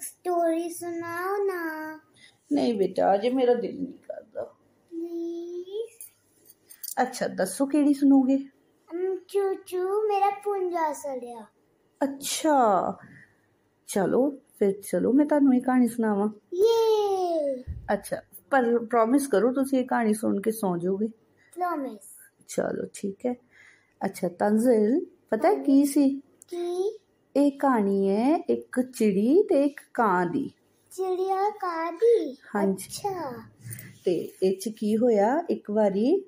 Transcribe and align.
Story 0.00 0.68
सुनाओ 0.70 1.36
ना 1.44 1.62
ਨਹੀਂ 2.52 2.74
ਬੇਟਾ 2.74 3.14
ਅਜੇ 3.14 3.30
ਮੇਰਾ 3.30 3.54
ਦਿਲ 3.54 3.74
ਨਹੀਂ 3.74 3.92
ਕਰਦਾ 4.08 4.42
प्लीज 4.90 5.94
ਅੱਛਾ 7.00 7.28
ਦੱਸੋ 7.36 7.66
ਕਿਹੜੀ 7.66 7.94
ਸੁਣੋਗੇ 7.94 8.38
चूचू 9.28 9.78
मेरा 10.08 10.28
पुंजा 10.42 10.82
सड़िया 10.94 11.40
ਅੱਛਾ 12.00 12.52
ਚਲੋ 13.88 14.20
ਫਿਰ 14.58 14.72
ਚਲੋ 14.82 15.12
ਮੈਂ 15.12 15.26
ਤੁਹਾਨੂੰ 15.26 15.54
ਇਹ 15.54 15.60
ਕਹਾਣੀ 15.62 15.88
ਸੁਣਾਵਾਂ 15.88 16.28
ये 16.56 17.64
ਅੱਛਾ 17.94 18.20
ਪਰ 18.50 18.68
ਪ੍ਰੋਮਿਸ 18.86 19.26
ਕਰੋ 19.26 19.52
ਤੁਸੀਂ 19.52 19.78
ਇਹ 19.78 19.86
ਕਹਾਣੀ 19.86 20.14
ਸੁਣ 20.14 20.40
ਕੇ 20.40 20.50
ਸੌਂ 20.50 20.76
ਜਾਓਗੇ 20.78 21.08
प्रॉमिस 21.52 22.14
ਚਲੋ 22.48 22.86
ਠੀਕ 22.94 23.26
ਹੈ 23.26 23.34
ਅੱਛਾ 24.00 24.28
ਤੰਜ਼ਿਲ 24.38 25.00
ਪਤਾ 25.30 25.48
ਹੈ 25.48 25.62
ਕੀ 25.64 25.84
ਸੀ 25.86 26.08
की 26.48 26.66
ਇਹ 27.35 27.51
ਕਹਾਣੀ 27.51 28.09
ਹੈ 28.09 28.35
ਇੱਕ 28.49 28.79
ਚਿੜੀ 28.81 29.41
ਤੇ 29.49 29.63
ਇੱਕ 29.65 29.81
ਕਾਂ 29.93 30.25
ਦੀ। 30.25 30.49
ਚਿੜੀਆ 30.91 31.49
ਕਾਦੀ 31.59 32.35
ਹਾਂਜੀ। 32.47 32.89
ਅੱਛਾ। 32.89 33.31
ਤੇ 34.05 34.13
ਇਹ 34.43 34.55
ਚ 34.55 34.69
ਕੀ 34.69 34.95
ਹੋਇਆ? 34.97 35.35
ਇੱਕ 35.49 35.71
ਵਾਰੀ 35.71 36.21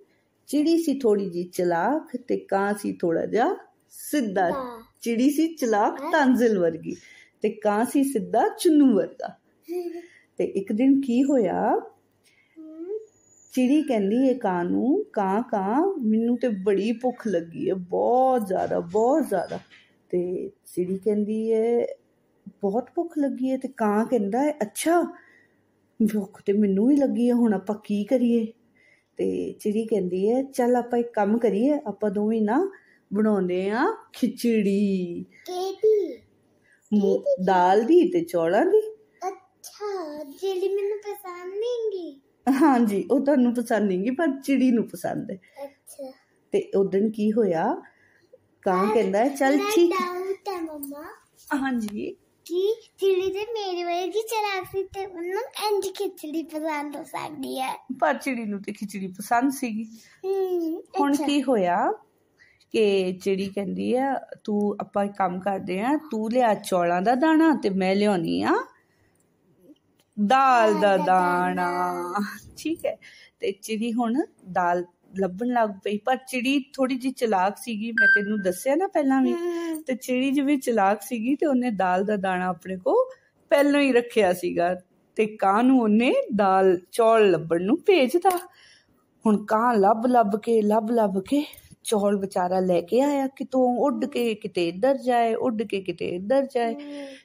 ਚਿੜੀ 0.50 0.78
ਸੀ 0.78 0.98
ਥੋੜੀ 1.00 1.30
ਜੀ 1.30 1.44
ਚਲਾਕ 1.54 2.16
ਤੇ 2.28 2.38
ਕਾਂ 2.46 2.74
ਸੀ 2.74 2.94
ਥੋੜਾ 2.94 3.26
ਜਿਹਾ 3.26 3.56
ਸਿੱਧਾ। 3.94 4.50
ਹਾਂ। 4.50 4.82
ਚਿੜੀ 5.02 5.30
ਸੀ 5.30 5.48
ਚਲਾਕ 5.56 6.00
ਤਾਂਜ਼ਿਲ 6.12 6.58
ਵਰਗੀ 6.60 6.96
ਤੇ 7.44 7.50
ਕਾਂ 7.56 7.84
ਸੀ 7.86 8.04
ਸਿੱਧਾ 8.04 8.48
ਚੁੰਨੂ 8.60 8.94
ਵਰਗਾ। 8.96 9.36
ਤੇ 10.40 10.44
ਇੱਕ 10.54 10.72
ਦਿਨ 10.72 11.00
ਕੀ 11.02 11.24
ਹੋਇਆ? 11.24 11.70
ਹਮ, 12.58 12.98
ਚਿੜੀ 13.54 13.82
ਕਹਿੰਦੀ 13.82 14.16
ਇਹ 14.30 14.36
ਕਾਂ 14.36 14.64
ਨੂੰ 14.66 15.04
ਕਾਂ 15.14 15.42
ਕਾਂ 15.42 15.82
ਮੈਨੂੰ 16.00 16.38
ਤੇ 16.38 16.48
ਬੜੀ 16.64 16.92
ਭੁੱਖ 16.94 17.28
ਲੱਗੀ 17.28 17.70
ਹੈ 17.70 17.76
ਬਹੁਤ 17.76 18.48
ਜ਼ਿਆਦਾ 18.48 18.80
ਬਹੁਤ 18.80 19.28
ਜ਼ਿਆਦਾ। 19.28 19.60
ਅਤੇ 20.14 20.50
ਚਿੜੀ 20.66 20.98
ਕਹਿੰਦੀ 20.98 21.54
ਹੈ 21.54 21.86
ਬਹੁਤ 22.62 22.90
ਭੁੱਖ 22.96 23.18
ਲੱਗੀ 23.18 23.52
ਹੈ 23.52 23.56
ਅਤੇ 23.58 23.68
ਕਾਂ 23.78 24.06
ਕਹਿੰਦਾ 24.06 24.42
ਹੈ 24.44 24.52
ਅੱਛਾ 24.62 25.02
ਭੁੱਖ 26.00 26.42
ਤਾਂ 26.42 26.54
ਮੈਨੂੰ 26.54 26.88
ਵੀ 26.88 26.96
ਲੱਗੀ 26.96 27.30
ਹੈ 27.30 27.34
ਹੁਣ 27.34 27.54
ਆਪਾਂ 27.54 27.76
ਕੀ 27.84 28.04
ਕਰੀਏ? 28.04 28.44
ਅਤੇ 28.46 29.54
ਚਿੜੀ 29.60 29.86
ਕਹਿੰਦੀ 29.86 30.30
ਹੈ 30.30 30.42
ਚੱਲ 30.44 30.76
ਆਪਾਂ 30.76 31.00
ਇੱਕ 31.00 31.12
ਕੰਮ 31.14 31.38
ਕਰੀਏ 31.38 31.80
ਆਪਾਂ 31.88 32.10
ਦੋਵੇਂ 32.12 32.42
ਨਾ 32.42 32.60
ਬਣਾਉਂਦੇ 33.12 33.70
ਆ 33.70 33.86
ਖਿਚੜੀ। 34.14 35.26
ਕਿਹਦੀ? 35.46 36.22
ਦਾਲ 37.46 37.84
ਦੀ 37.84 38.04
ਤੇ 38.12 38.22
ਚੌਲਾਂ 38.24 38.66
ਦੀ। 38.66 38.82
ਅੱਛਾ 39.28 40.24
ਜਿਹੜੀ 40.24 40.70
ਮੈਨੂੰ 40.70 40.98
ਪਸੰਦ 40.98 41.54
ਨਹੀਂਗੀ। 41.54 42.22
ਹਾਂਜੀ 42.48 43.04
ਉਹ 43.12 43.20
ਤੁਹਾਨੂੰ 43.26 43.54
ਪਸੰਦ 43.54 43.88
ਨਹੀਂਗੀ 43.88 44.10
ਪਰ 44.10 44.40
ਚਿੜੀ 44.42 44.72
ਨੂੰ 44.72 44.88
ਪਸੰਦ 44.88 45.32
ਹੈ 45.32 45.38
ਅੱਛਾ। 45.66 46.12
ਤੇ 46.54 46.72
ਉਦੋਂ 46.76 47.10
ਕੀ 47.10 47.32
ਹੋਇਆ 47.32 47.66
ਕਾਂ 48.66 48.86
ਕਹਿੰਦਾ 48.94 49.28
ਚੱਲ 49.28 49.58
ਠੀਕ 49.76 49.92
ਡਾਊਟ 49.92 50.50
ਹੈ 50.50 50.62
ਮਮਾ 50.62 51.04
ਹਾਂਜੀ 51.58 52.16
ਕਿ 52.46 52.62
ਜਿਹੜੀ 53.00 53.30
ਤੇ 53.32 53.46
ਮੇਰੇ 53.54 53.84
ਵਰਗੀ 53.84 54.22
ਚਲਾਕੀ 54.22 54.84
ਤੇ 54.84 55.06
ਉਹਨੂੰ 55.06 55.42
ਇੰਜ 55.68 55.88
ਖਿਚੜੀ 55.98 56.44
ਪਸੰਦ 56.44 56.96
ਹੋ 56.96 57.04
ਸਕਦੀ 57.04 57.60
ਹੈ 57.60 57.74
ਪਰ 58.00 58.18
ਚਿੜੀ 58.18 58.46
ਨੂੰ 58.46 58.62
ਤੇ 58.62 58.72
ਖਿਚੜੀ 58.72 59.08
ਪਸੰਦ 59.08 59.52
ਸੀਗੀ 59.52 59.84
ਹੁਣ 61.00 61.16
ਕੀ 61.16 61.42
ਹੋਇਆ 61.44 61.78
ਕਿ 62.74 63.14
ਚਿੜੀ 63.24 63.46
ਕਹਿੰਦੀ 63.50 63.94
ਆ 63.96 64.14
ਤੂੰ 64.44 64.76
ਆਪਾਂ 64.82 65.06
ਕੰਮ 65.08 65.40
ਕਰਦੇ 65.40 65.80
ਆ 65.82 65.96
ਤੂੰ 66.12 66.30
ਲਿਆ 66.32 66.54
ਚੌਲਾਂ 66.54 67.02
ਦਾ 67.02 67.16
ਦਾਣਾ 67.16 67.54
ਤੇ 67.64 67.70
ਮੈਂ 67.70 67.96
ਲਿਆਉਣੀ 67.96 68.42
ਆ 68.44 68.54
ਦਾਲ 70.18 70.74
ਦਾ 70.80 70.96
ਦਾਣਾ 70.98 71.70
ਠੀਕ 72.58 72.86
ਹੈ 72.86 72.96
ਤੇ 73.40 73.52
ਚਿੜੀ 73.52 73.94
ਹੁਣ 73.94 74.22
ਦਾਲ 74.52 74.84
ਲੱਭਣ 75.20 75.48
ਲੱਗ 75.48 75.70
ਪਈ 75.84 75.98
ਪਰ 75.98 76.18
ਚਿੜੀ 76.28 76.66
ਥੋੜੀ 76.74 76.96
ਜੀ 76.96 77.12
ਚਲਾਕ 77.12 77.58
ਸੀਗੀ 77.58 77.92
ਮੈਂ 77.92 78.08
ਤੈਨੂੰ 78.16 78.42
ਦੱਸਿਆ 78.42 78.76
ਨਾ 78.76 78.88
ਪਹਿਲਾਂ 78.88 79.22
ਵੀ 79.22 79.34
ਤੇ 79.88 79.96
ਚਿੜੀ 79.96 80.32
ਜਿਵੇਂ 80.32 80.58
ਚਲਾਕ 80.58 81.02
ਸੀਗੀ 81.02 81.36
ਤੇ 81.36 81.46
ਉਹਨੇ 81.46 81.72
ਦਾਲ 81.72 82.06
ਦਾ 82.06 82.16
ਦਾਣਾ 82.16 82.48
ਆਪਣੇ 82.48 82.78
ਕੋ 82.78 82.96
ਪਹਿਲਾਂ 83.50 83.82
ਹੀ 83.82 83.94
ਰੱਖਿਆ 83.94 84.34
ਸੀਗਾ 84.34 84.76
ਤੇ 85.16 85.26
ਕਾਂ 85.26 85.64
ਨੂੰ 85.64 85.82
ਉਹਨੇ 85.82 86.14
ਦਾਲ 86.36 86.80
ਚੌਲ 86.92 87.32
ਲੱਭਣ 87.32 87.62
ਨੂੰ 87.62 87.78
ਭੇਜਦਾ 87.86 88.30
ਹੁਣ 89.26 89.46
ਕਾਂ 89.46 89.74
ਲੱਭ 89.74 90.06
ਲੱਭ 90.08 90.36
ਕੇ 90.36 90.62
ਲੱਭ 90.62 90.92
ਲੱਭ 90.92 91.20
ਕੇ 91.20 91.44
ਚੌਲ 91.84 92.18
ਵਿਚਾਰਾ 92.18 92.60
ਲੈ 92.60 92.82
ਕੇ 92.82 93.02
ਆਇਆ 93.02 93.28
ਕਿਤੋਂ 93.28 93.62
ਉੱਡ 93.80 94.06
ਕੇ 94.06 94.34
ਕਿਤੇ 94.36 94.68
ਇੱਧਰ 94.68 94.98
ਜਾਏ 94.98 95.34
ਉੱਡ 95.36 95.64
ਕੇ 95.64 95.82
ਕਿਤੇ 95.82 96.10
ਇੱਧਰ 96.10 96.48
ਜਾਏ 96.54 96.76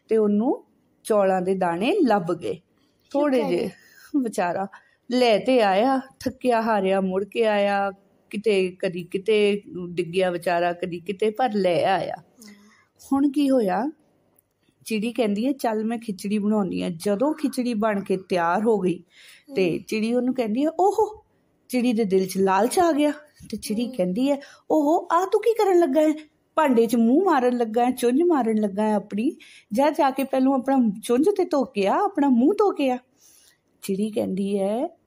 ਤੇ 0.09 0.17
ਉਹਨੂੰ 0.17 0.65
ਚੌਲਾਂ 1.05 1.43
ਦੇ 1.43 1.55
ਦਾਣੇ 1.55 1.95
ਲੱਭ 2.03 2.33
ਗਏ। 2.33 2.61
ਥੋੜੇ 3.11 3.43
ਜੇ। 3.43 3.71
ਵਿਚਾਰਾ 4.17 4.67
ਲੈ 5.13 5.39
ਤੇ 5.39 5.63
ਆਇਆ, 5.63 6.01
ਥੱਕਿਆ 6.21 6.63
ਹਾਰਿਆ 6.63 7.01
ਮੁੜ 7.01 7.25
ਕੇ 7.25 7.47
ਆਇਆ, 7.47 7.91
ਕਿਤੇ, 8.31 8.77
ਕਦੀ 8.79 9.03
ਕਿਤੇ 9.05 9.63
ਡਿੱਗਿਆ 9.89 10.31
ਵਿਚਾਰਾ, 10.31 10.73
ਕਦੀ 10.73 11.01
ਕਿਤੇ, 11.01 11.31
ਪਰ 11.31 11.53
ਲੈ 11.53 11.85
ਆਇਆ। 11.85 12.15
ਹੁਣ 13.13 13.31
ਕੀ 13.31 13.51
ਹੋਇਆ? 13.51 13.91
ਚਿੜੀ 14.85 15.13
ਕਹਿੰਦੀ 15.13 15.47
ਹੈ, 15.47 15.53
ਚੱਲ 15.53 15.85
ਮੈਂ 15.85 15.99
ਖਿਚੜੀ 15.99 16.39
ਬਣਾਉਣੀ 16.39 16.83
ਹੈ। 16.83 16.91
ਜਦੋਂ 16.91 17.35
ਖਿਚੜੀ 17.35 17.75
ਬਣ 17.75 18.01
ਕੇ 18.01 18.17
ਤਿਆਰ 18.17 18.63
ਹੋ 18.63 18.79
ਗਈ 18.79 19.05
ਤੇ 19.57 19.79
ਚਿੜੀ 19.79 20.15
ਉਹਨੂੰ 20.15 20.35
ਕਹਿੰਦੀ 20.35 20.65
ਹੈ, 20.65 20.71
ਓਹੋ, 20.81 21.25
ਚਿੜੀ 21.69 21.93
ਦੇ 21.93 22.05
ਦਿਲ 22.05 22.27
'ਚ 22.27 22.39
ਲਾਲਚ 22.39 22.79
ਆ 22.79 22.93
ਗਿਆ। 22.93 23.13
ਤੇ 23.51 23.57
ਚਿੜੀ 23.57 23.87
ਕਹਿੰਦੀ 23.87 24.31
ਹੈ, 24.31 24.41
ਓਹੋ 24.71 25.09
ਆ 25.13 25.29
ਤੂੰ 25.33 25.41
ਕੀ 25.41 25.55
ਕਰਨ 25.55 25.79
ਲੱਗਾ 25.79 26.01
ਹੈ? 26.01 26.15
ਭਾਂਡੇ 26.55 26.87
'ਚ 26.87 26.97
ਮੂੰਹ 26.97 27.25
ਮਾਰਨ 27.25 27.57
ਲੱਗਾ 27.57 27.85
ਹੈ, 27.85 27.91
ਚੁੰਝ 27.91 28.23
ਮਾਰਨ 28.23 28.61
ਲੱਗਾ 28.61 28.83
ਹੈ 28.83 28.95
ਆਪਣੀ। 28.95 29.33
ਜਾ 29.73 29.91
ਜਾ 29.91 30.11
ਕੇ 30.11 30.25
ਪਹਿਲਾਂ 30.25 30.53
ਆਪਣਾ 30.53 30.93
ਚੁੰਝ 31.05 31.29
ਤੇ 31.29 31.45
ਧੋ 31.45 31.65
ਕੇ 31.65 31.87
ਆ, 31.87 31.95
ਆਪਣਾ 31.95 32.29
ਮੂੰਹ 32.29 32.55
ਧੋ 32.59 32.71
ਕੇ 32.71 32.91
ਆ। 32.91 32.99
ਚਿੜੀ 33.83 34.11
ਕਹਿੰਦੀ 34.11 34.59
ਹੈ 34.59 34.98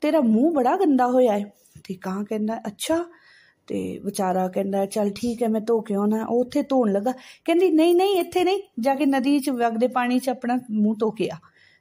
ਤੇਰਾ 0.00 0.20
ਮੂੰਹ 0.20 0.52
ਬੜਾ 0.52 0.76
ਗੰਦਾ 0.76 1.06
ਹੋਇਆ 1.06 1.38
ਹੈ 1.38 1.52
ਤੇ 1.84 1.94
ਕਾਂ 1.94 2.24
ਕਹਿੰਦਾ 2.24 2.58
ਅੱਛਾ। 2.66 3.04
ਤੇ 3.66 3.98
ਵਿਚਾਰਾ 4.04 4.48
ਕਹਿੰਦਾ 4.48 4.86
ਚੱਲ 4.86 5.10
ਠੀਕ 5.14 5.42
ਹੈ 5.42 5.48
ਮੈਂ 5.48 5.60
ਧੋ 5.60 5.80
ਕੇ 5.80 5.94
ਆਉਣਾ। 5.94 6.24
ਉਹ 6.24 6.40
ਉੱਥੇ 6.40 6.62
ਧੋਣ 6.62 6.92
ਲੱਗਾ। 6.92 7.12
ਕਹਿੰਦੀ 7.44 7.70
ਨਹੀਂ 7.70 7.94
ਨਹੀਂ 7.94 8.16
ਇੱਥੇ 8.16 8.44
ਨਹੀਂ। 8.44 8.62
ਜਾ 8.80 8.94
ਕੇ 8.94 9.06
ਨਦੀ 9.06 9.40
'ਚ 9.40 9.50
ਵਗਦੇ 9.50 9.88
ਪਾਣੀ 9.88 10.18
'ਚ 10.18 10.28
ਆਪਣਾ 10.28 10.58
ਮੂੰਹ 10.70 10.96
ਧੋ 10.98 11.10
ਕੇ 11.10 11.28
ਆ। 11.32 11.36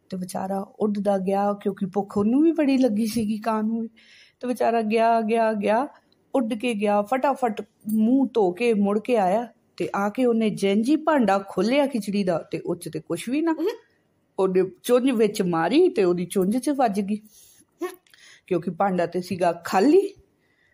ਤੇ 0.09 0.17
ਵਿਚਾਰਾ 0.17 0.59
ਉੱਡਦਾ 0.79 1.17
ਗਿਆ 1.17 1.53
ਕਿਉਂਕਿ 1.53 1.85
ਭੁੱਖ 1.85 2.17
ਉਹਨੂੰ 2.17 2.41
ਵੀ 2.41 2.51
ਬੜੀ 2.51 2.77
ਲੱਗੀ 2.77 3.06
ਸੀਗੀ 3.06 3.38
ਕਾਂ 3.38 3.63
ਨੂੰ 3.63 3.88
ਤੇ 4.39 4.47
ਵਿਚਾਰਾ 4.47 4.81
ਗਿਆ 4.81 5.22
ਗਿਆ 5.22 5.53
ਗਿਆ 5.53 5.88
ਉੱਡ 6.35 6.53
ਕੇ 6.53 6.73
ਗਿਆ। 6.73 7.01
ਫਟਾਫਟ 7.01 7.61
ਮੂੰਹ 7.94 8.27
ਧੋ 8.33 8.51
ਕੇ 8.51 8.73
ਮੁੜ 8.73 9.00
ਕੇ 9.00 9.17
ਆਇਆ। 9.17 9.47
ਤੇ 9.77 9.89
ਆ 9.95 10.09
ਕੇ 10.09 10.25
ਉਹਨੇ 10.25 10.50
ਜੈਂਜੀ 10.50 10.95
ਭਾਂਡਾ 10.95 11.45
ਖੋਲਿਆ 11.50 11.88
ਖਿਚੜੀ 11.88 12.23
ਦਾ। 12.23 12.38
ਤੇ 12.51 12.59
ਉਹ 12.59 12.75
'ਚ 12.75 12.89
ਤੇ 12.94 13.00
ਕੁਝ 13.00 13.29
ਵੀ 13.29 13.41
ਨਾ। 13.41 13.56
ਉਹਦੇ 14.39 14.63
ਚੁੰਝ 14.83 15.11
ਵਿੱਚ 15.11 15.41
ਮਾਰੀ 15.41 15.89
ਤੇ 15.89 16.03
ਉਹਦੀ 16.03 16.25
ਚੁੰਝ 16.25 16.57
'ਚ 16.57 16.69
ਵੱਜ 16.69 17.01
ਗਈ। 17.01 17.19
ਕਿਉਂਕਿ 18.47 18.71
ਭਾਂਡਾ 18.71 19.05
ਤੇ 19.05 19.21
ਸੀਗਾ 19.21 19.51
ਖਾਲੀ। 19.65 20.01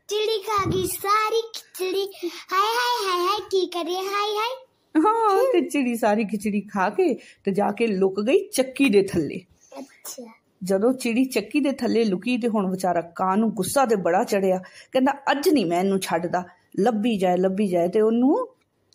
ਚਿੜੀ 0.08 0.40
ਖਾ 0.40 0.70
ਗਈ 0.70 0.88
ਸਾਰੀ 0.88 1.42
ਖਿਚੜੀ। 1.54 2.06
ਹਾਏ 2.54 2.74
ਹਾਏ 2.76 3.08
ਹਾਏ 3.08 3.28
ਹਾਏ 3.28 3.40
ਕੀ 3.52 3.66
ਕਰੇ 3.66 3.96
ਹਾਏ 3.96 4.36
ਹਾਏ। 4.38 4.56
ਹਾਂ 4.96 5.52
ਤੇ 5.54 5.62
ਚਿੜੀ 5.62 5.96
ਸਾਰੀ 5.96 6.26
ਖਿਚੜੀ 6.26 6.62
ਖਾ 6.62 6.90
ਕੇ 6.90 7.14
ਤੇ 7.44 7.52
ਜਾ 7.52 7.72
ਕੇ 7.72 7.88
ਲੁਕ 7.88 8.22
ਗਈ 8.22 8.40
ਚੱਕੀ 8.50 8.90
ਦੇ 8.90 9.02
ਥੱਲੇ। 9.02 9.42
ਅੱਛਾ। 9.80 10.24
ਜਦੋਂ 10.64 10.94
ਚਿੜੀ 10.94 11.26
ਚੱਕੀ 11.26 11.60
ਦੇ 11.60 11.72
ਥੱਲੇ 11.72 12.04
ਲੁਕੀ 12.04 12.38
ਤੇ 12.38 12.48
ਹੁਣ 12.48 12.72
ਵਿਚਾਰਾ 12.72 13.02
ਕਾਂ 13.02 13.38
ਨੂੰ 13.38 13.50
ਗੁੱਸਾ 13.52 13.86
ਤੇ 13.86 13.96
ਬੜਾ 13.96 14.24
ਚੜਿਆ 14.24 14.58
ਕਹਿੰਦਾ 14.92 15.14
ਅੱਜ 15.32 15.50
ਨਹੀਂ 15.50 15.66
ਮੈਂ 15.66 15.80
ਇਹਨੂੰ 15.80 16.00
ਛੱਡਦਾ। 16.00 16.44
ਲੱਭੀ 16.80 17.18
ਜਾਏ 17.18 17.38
ਲੱਭੀ 17.38 17.68
ਜਾਏ। 17.68 17.88
ਤੇ 17.88 18.02
ਉਹਨੂੰ 18.02 18.48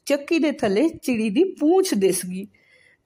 ਚੱਕੀ 0.07 0.39
ਦੇ 0.39 0.53
ਥੱਲੇ 0.53 0.89
ਚਿੜੀ 0.89 1.31
ਦੀ 1.31 1.45
ਪੂੰਛ 1.45 1.95
ਦਿਸ 1.95 2.27
ਗਈ। 2.27 2.45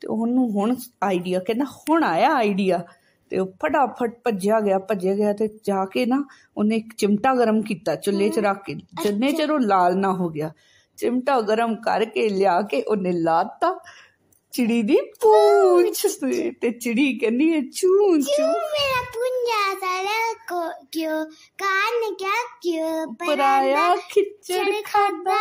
ਤੇ 0.01 0.09
ਉਹਨੂੰ 0.09 0.51
ਹੁਣ 0.51 0.77
ਆਈਡੀਆ 1.03 1.39
ਕਹਿੰਦਾ 1.39 1.65
ਹੁਣ 1.65 2.05
ਆਇਆ 2.05 2.35
ਆਈਡੀਆ 2.35 2.85
ਤੇ 3.33 3.39
ਉਹ 3.39 3.47
ਫਟਾਫਟ 3.63 4.19
ਭੱਜਿਆ 4.25 4.59
ਗਿਆ 4.61 4.79
ਭੱਜਿਆ 4.79 5.15
ਗਿਆ 5.15 5.33
ਤੇ 5.33 5.49
ਜਾ 5.65 5.85
ਕੇ 5.85 6.05
ਨਾ 6.07 6.17
ਉਹਨੇ 6.57 6.77
ਇੱਕ 6.77 6.93
ਚਿਮਟਾ 6.95 7.35
ਗਰਮ 7.35 7.61
ਕੀਤਾ 7.63 7.95
ਚੁੱਲ੍ਹੇ 7.97 8.29
'ਚ 8.29 8.39
ਰੱਖ 8.39 8.59
ਕੇ 8.65 8.75
ਜਿੰਨੇ 9.03 9.31
ਚਿਰ 9.33 9.51
ਉਹ 9.51 9.61
ਲਾਲ 9.61 9.97
ਨਾ 9.97 10.11
ਹੋ 10.13 10.29
ਗਿਆ 10.29 10.51
ਚਿਮਟਾ 10.99 11.41
ਗਰਮ 11.41 11.75
ਕਰਕੇ 11.77 12.29
ਲਿਆ 12.29 12.61
ਕੇ 12.63 12.83
ਉਹਨੇ 12.83 13.13
ਲਾਤਾ 13.13 13.75
ਚਿੜੀ 14.55 14.83
ਦੀ 14.83 14.97
ਪੂੰਛ 15.21 16.07
ਤੇ 16.61 16.71
ਚਿੜੀ 16.71 17.13
ਕਹਿੰਦੀ 17.19 17.49
ਹੈ 17.53 17.61
ਚੂੰ 17.73 18.21
ਚੂੰ 18.21 18.49
ਮੇਰਾ 18.49 19.01
ਪੁੰਜਾ 19.15 19.63
ਸਾਰਾ 19.81 20.33
ਕੋ 20.49 20.61
ਕਿਉਂ 20.93 21.25
ਕਾਨ 21.59 22.15
ਕਿਆ 22.15 22.43
ਕਿਉਂ 22.63 23.07
ਪਰਾਇਆ 23.19 23.95
ਖਿੱਚੜ 24.11 24.67
ਖਾਦਾ 24.85 25.39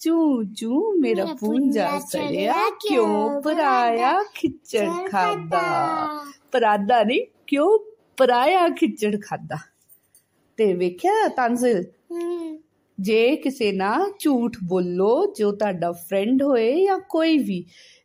ਚੂ 0.00 0.42
ਚੂ 0.56 0.92
ਮੇਰਾ 1.00 1.24
ਪੂੰਜਾ 1.40 1.98
ਸੜਿਆ 2.08 2.62
ਕਿਉਂ 2.80 3.40
ਪਰਾਇਆ 3.42 4.18
ਖਿੱਚੜ 4.34 4.88
ਖਾਦਾ 5.08 5.64
ਪਰਾਦਾ 6.54 7.02
ਨਹੀਂ 7.02 7.26
ਕਿਉਂ? 7.46 7.78
ਪਰਾਇਆ 8.16 8.68
ਖਿੱਚੜ 8.68 9.16
ਖਾਦਾ। 9.24 9.56
ਤੇ 10.56 10.72
ਵੇਖਿਆ 10.74 11.28
ਤੰਜ਼ਿਲ? 11.28 11.84
ਜੇ 13.00 13.36
ਕਿਸੇ 13.36 13.72
ਨਾਲ 13.72 14.12
ਝੂਠ 14.18 14.56
ਬੋਲੋ 14.64 15.34
ਜੋ 15.38 15.52
ਤੁਹਾਡਾ 15.52 15.92
ਫਰੈਂਡ 15.92 16.42
ਹੋਏ 16.42 16.84
ਜਾਂ 16.86 16.98
ਕੋਈ 16.98 17.38
ਵੀ 17.38 17.64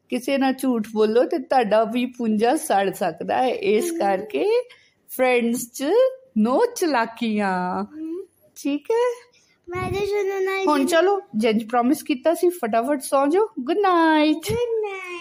ਕਿਸੇ 0.09 0.37
ਨਾਲ 0.37 0.53
ਝੂਠ 0.53 0.87
ਬੋਲੋ 0.93 1.23
ਤੇ 1.23 1.37
ਤੁਹਾਡਾ 1.37 1.83
ਵੀ 1.83 2.05
ਪੁੰਜਾ 2.05 2.55
ਸੜ 2.55 2.93
ਸਕਦਾ 2.93 3.37
ਹੈ। 3.37 3.49
ਇਸ 3.49 3.91
ਕਰਕੇ 3.91 4.45
ਫਰੈਂਡਸ 5.17 5.71
'ਚ 5.73 5.85
ਨੋ 6.37 6.65
ਚਲਾਕੀਆਂ। 6.75 7.85
ਠੀਕ 8.55 8.87
ਹੈ? 8.91 9.05
ਮੈਂ 9.69 9.91
ਤੇ 9.91 10.05
ਸੁਣਨਾ 10.05 10.63
ਹੁਣ 10.67 10.85
ਚਲੋ 10.85 11.21
ਜੰਜ 11.37 11.63
ਪ੍ਰੋਮਿਸ 11.63 12.03
ਕੀਤਾ 12.03 12.33
ਸੀ 12.33 12.49
ਫਟਾਫਟ 12.49 13.01
ਸੌ 13.01 13.25
ਜਾਓ। 13.27 13.47
Good 13.59 13.77
night 13.77 14.35
good 14.35 14.79
night 14.81 15.18